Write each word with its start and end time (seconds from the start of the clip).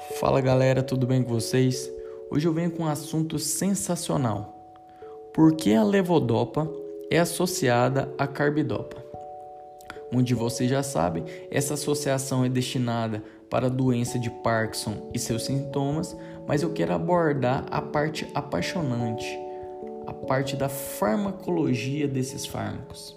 Fala 0.00 0.40
galera, 0.40 0.82
tudo 0.82 1.06
bem 1.06 1.22
com 1.22 1.30
vocês? 1.30 1.90
Hoje 2.30 2.48
eu 2.48 2.52
venho 2.52 2.70
com 2.70 2.84
um 2.84 2.88
assunto 2.88 3.38
sensacional. 3.38 4.58
Por 5.32 5.54
que 5.54 5.74
a 5.74 5.84
levodopa 5.84 6.68
é 7.10 7.18
associada 7.18 8.12
à 8.16 8.26
carbidopa? 8.26 8.96
Muitos 10.10 10.28
de 10.28 10.34
vocês 10.34 10.68
já 10.68 10.82
sabem, 10.82 11.24
essa 11.50 11.74
associação 11.74 12.44
é 12.44 12.48
destinada 12.48 13.22
para 13.50 13.66
a 13.66 13.70
doença 13.70 14.18
de 14.18 14.30
Parkinson 14.30 15.10
e 15.14 15.18
seus 15.18 15.44
sintomas, 15.44 16.16
mas 16.46 16.62
eu 16.62 16.72
quero 16.72 16.92
abordar 16.92 17.66
a 17.70 17.80
parte 17.80 18.26
apaixonante, 18.34 19.38
a 20.06 20.12
parte 20.12 20.56
da 20.56 20.68
farmacologia 20.68 22.08
desses 22.08 22.46
fármacos. 22.46 23.16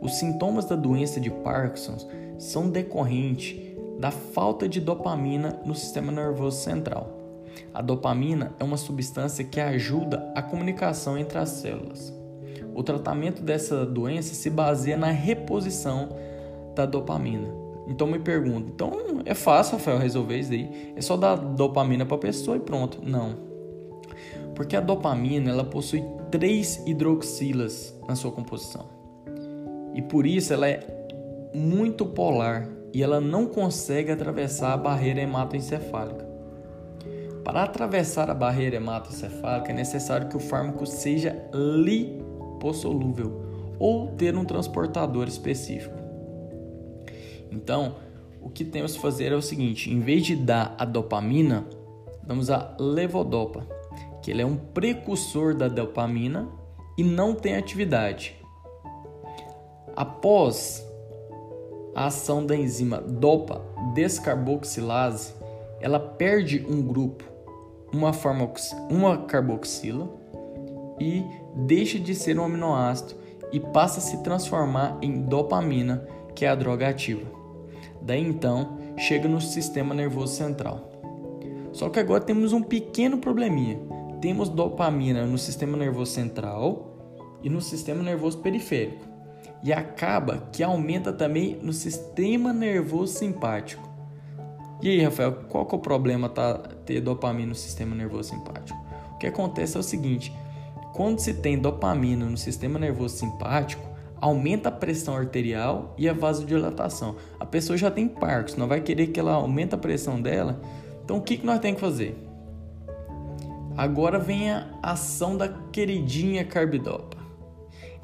Os 0.00 0.18
sintomas 0.18 0.64
da 0.66 0.76
doença 0.76 1.20
de 1.20 1.30
Parkinson 1.30 1.96
são 2.38 2.68
decorrentes 2.68 3.75
da 3.98 4.10
falta 4.10 4.68
de 4.68 4.80
dopamina 4.80 5.60
no 5.64 5.74
sistema 5.74 6.12
nervoso 6.12 6.58
central. 6.58 7.16
A 7.72 7.80
dopamina 7.80 8.54
é 8.58 8.64
uma 8.64 8.76
substância 8.76 9.44
que 9.44 9.60
ajuda 9.60 10.32
a 10.34 10.42
comunicação 10.42 11.16
entre 11.16 11.38
as 11.38 11.48
células. 11.50 12.12
O 12.74 12.82
tratamento 12.82 13.42
dessa 13.42 13.86
doença 13.86 14.34
se 14.34 14.50
baseia 14.50 14.96
na 14.96 15.10
reposição 15.10 16.10
da 16.74 16.84
dopamina. 16.84 17.48
Então 17.88 18.06
me 18.06 18.18
pergunto, 18.18 18.70
então 18.74 18.92
é 19.24 19.34
fácil, 19.34 19.78
Rafael, 19.78 19.98
resolver 19.98 20.38
isso 20.38 20.52
aí? 20.52 20.92
É 20.94 21.00
só 21.00 21.16
dar 21.16 21.36
dopamina 21.36 22.04
para 22.04 22.16
a 22.16 22.20
pessoa 22.20 22.56
e 22.56 22.60
pronto? 22.60 23.00
Não. 23.02 23.36
Porque 24.54 24.76
a 24.76 24.80
dopamina 24.80 25.50
ela 25.50 25.64
possui 25.64 26.04
três 26.30 26.82
hidroxilas 26.86 27.94
na 28.08 28.14
sua 28.14 28.32
composição. 28.32 28.84
E 29.94 30.02
por 30.02 30.26
isso 30.26 30.52
ela 30.52 30.68
é 30.68 30.80
muito 31.54 32.04
polar 32.04 32.68
e 32.92 33.02
ela 33.02 33.20
não 33.20 33.46
consegue 33.46 34.10
atravessar 34.10 34.72
a 34.72 34.76
barreira 34.76 35.20
hematoencefálica. 35.20 36.26
Para 37.44 37.62
atravessar 37.62 38.28
a 38.30 38.34
barreira 38.34 38.76
hematoencefálica 38.76 39.70
é 39.70 39.74
necessário 39.74 40.28
que 40.28 40.36
o 40.36 40.40
fármaco 40.40 40.84
seja 40.86 41.36
lipossolúvel 41.54 43.46
ou 43.78 44.08
ter 44.08 44.36
um 44.36 44.44
transportador 44.44 45.28
específico. 45.28 45.94
Então, 47.50 47.96
o 48.40 48.48
que 48.48 48.64
temos 48.64 48.94
que 48.94 49.00
fazer 49.00 49.32
é 49.32 49.36
o 49.36 49.42
seguinte: 49.42 49.90
em 49.90 50.00
vez 50.00 50.24
de 50.24 50.36
dar 50.36 50.74
a 50.78 50.84
dopamina, 50.84 51.66
damos 52.22 52.50
a 52.50 52.76
levodopa, 52.78 53.66
que 54.22 54.30
ele 54.30 54.42
é 54.42 54.46
um 54.46 54.56
precursor 54.56 55.54
da 55.54 55.68
dopamina 55.68 56.48
e 56.96 57.02
não 57.02 57.34
tem 57.34 57.56
atividade. 57.56 58.36
Após 59.94 60.85
a 61.96 62.08
ação 62.08 62.44
da 62.44 62.54
enzima 62.54 62.98
dopa 62.98 63.62
descarboxilase, 63.94 65.32
ela 65.80 65.98
perde 65.98 66.64
um 66.68 66.82
grupo, 66.82 67.24
uma, 67.90 68.12
uma 68.90 69.16
carboxila, 69.24 70.06
e 71.00 71.24
deixa 71.54 71.98
de 71.98 72.14
ser 72.14 72.38
um 72.38 72.44
aminoácido 72.44 73.14
e 73.50 73.58
passa 73.58 73.98
a 73.98 74.02
se 74.02 74.22
transformar 74.22 74.98
em 75.00 75.22
dopamina, 75.22 76.06
que 76.34 76.44
é 76.44 76.48
a 76.48 76.54
droga 76.54 76.86
ativa. 76.86 77.30
Daí 78.02 78.22
então 78.22 78.76
chega 78.98 79.26
no 79.26 79.40
sistema 79.40 79.94
nervoso 79.94 80.34
central. 80.34 80.92
Só 81.72 81.88
que 81.88 81.98
agora 81.98 82.22
temos 82.22 82.52
um 82.52 82.62
pequeno 82.62 83.18
probleminha. 83.18 83.78
Temos 84.20 84.50
dopamina 84.50 85.24
no 85.24 85.38
sistema 85.38 85.78
nervoso 85.78 86.12
central 86.12 87.38
e 87.42 87.48
no 87.48 87.60
sistema 87.60 88.02
nervoso 88.02 88.38
periférico 88.38 89.15
e 89.66 89.72
acaba 89.72 90.44
que 90.52 90.62
aumenta 90.62 91.12
também 91.12 91.58
no 91.60 91.72
sistema 91.72 92.52
nervoso 92.52 93.18
simpático. 93.18 93.82
E 94.80 94.88
aí, 94.88 95.02
Rafael, 95.02 95.32
qual 95.48 95.66
que 95.66 95.74
é 95.74 95.78
o 95.78 95.80
problema 95.80 96.28
tá 96.28 96.54
ter 96.84 97.00
dopamina 97.00 97.48
no 97.48 97.54
sistema 97.56 97.92
nervoso 97.92 98.30
simpático? 98.30 98.78
O 99.12 99.18
que 99.18 99.26
acontece 99.26 99.76
é 99.76 99.80
o 99.80 99.82
seguinte: 99.82 100.32
quando 100.92 101.18
se 101.18 101.34
tem 101.34 101.58
dopamina 101.58 102.24
no 102.24 102.36
sistema 102.36 102.78
nervoso 102.78 103.16
simpático, 103.16 103.82
aumenta 104.20 104.68
a 104.68 104.72
pressão 104.72 105.16
arterial 105.16 105.96
e 105.98 106.08
a 106.08 106.12
vasodilatação. 106.12 107.16
A 107.40 107.44
pessoa 107.44 107.76
já 107.76 107.90
tem 107.90 108.06
Parkinson, 108.06 108.60
não 108.60 108.68
vai 108.68 108.80
querer 108.80 109.08
que 109.08 109.18
ela 109.18 109.32
aumente 109.32 109.74
a 109.74 109.78
pressão 109.78 110.22
dela. 110.22 110.60
Então, 111.04 111.16
o 111.16 111.22
que, 111.22 111.38
que 111.38 111.46
nós 111.46 111.58
temos 111.58 111.80
que 111.80 111.84
fazer? 111.84 112.16
Agora 113.76 114.20
vem 114.20 114.48
a 114.48 114.68
ação 114.80 115.36
da 115.36 115.48
queridinha 115.48 116.44
carbidopa 116.44 117.15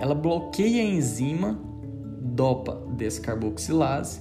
ela 0.03 0.17
bloqueia 0.17 0.83
a 0.83 0.85
enzima 0.85 1.57
dopa 2.21 2.83
descarboxilase, 2.97 4.21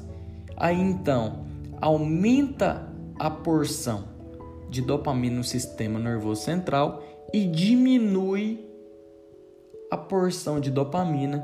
aí 0.55 0.79
então 0.79 1.43
aumenta 1.81 2.87
a 3.17 3.31
porção 3.31 4.03
de 4.69 4.79
dopamina 4.79 5.37
no 5.37 5.43
sistema 5.43 5.97
nervoso 5.97 6.43
central 6.43 7.03
e 7.33 7.47
diminui 7.47 8.63
a 9.89 9.97
porção 9.97 10.59
de 10.59 10.69
dopamina 10.69 11.43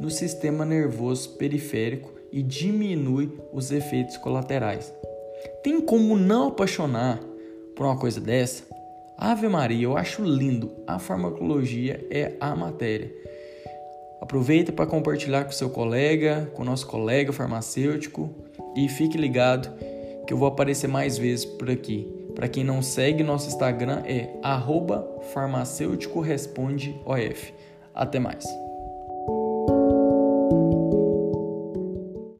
no 0.00 0.10
sistema 0.10 0.64
nervoso 0.64 1.36
periférico 1.36 2.10
e 2.32 2.42
diminui 2.42 3.38
os 3.52 3.70
efeitos 3.70 4.16
colaterais. 4.16 4.92
Tem 5.62 5.80
como 5.80 6.16
não 6.16 6.48
apaixonar 6.48 7.20
por 7.76 7.86
uma 7.86 7.96
coisa 7.96 8.20
dessa? 8.20 8.64
Ave 9.16 9.46
Maria, 9.46 9.84
eu 9.84 9.96
acho 9.96 10.24
lindo. 10.24 10.72
A 10.88 10.98
farmacologia 10.98 12.04
é 12.10 12.34
a 12.40 12.56
matéria. 12.56 13.20
Aproveita 14.20 14.72
para 14.72 14.86
compartilhar 14.86 15.44
com 15.44 15.52
seu 15.52 15.70
colega, 15.70 16.50
com 16.54 16.62
nosso 16.62 16.86
colega 16.86 17.32
farmacêutico 17.32 18.34
e 18.76 18.88
fique 18.88 19.16
ligado 19.16 19.72
que 20.26 20.32
eu 20.32 20.38
vou 20.38 20.46
aparecer 20.46 20.88
mais 20.88 21.18
vezes 21.18 21.44
por 21.44 21.70
aqui. 21.70 22.06
Para 22.34 22.48
quem 22.48 22.62
não 22.62 22.82
segue, 22.82 23.22
nosso 23.22 23.48
Instagram 23.48 24.02
é 24.04 24.28
farmacêuticorespondeof. 25.32 27.54
Até 27.94 28.20
mais. 28.20 28.46